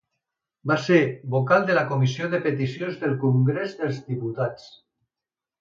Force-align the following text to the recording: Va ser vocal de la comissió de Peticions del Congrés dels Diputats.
Va 0.71 0.77
ser 0.85 1.01
vocal 1.35 1.67
de 1.67 1.75
la 1.79 1.83
comissió 1.93 2.31
de 2.33 2.39
Peticions 2.47 2.97
del 3.05 3.15
Congrés 3.27 3.79
dels 3.83 4.01
Diputats. 4.11 4.69